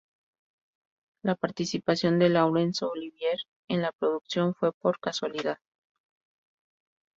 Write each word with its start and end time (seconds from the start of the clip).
La 1.21 1.35
participación 1.35 2.17
de 2.17 2.29
Laurence 2.29 2.83
Olivier 2.83 3.37
en 3.67 3.83
la 3.83 3.91
producción 3.91 4.55
fue 4.55 4.73
por 4.73 4.99
casualidad. 4.99 5.59